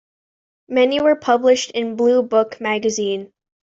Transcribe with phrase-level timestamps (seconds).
[0.67, 3.31] Many were published in "Blue Book" magazine.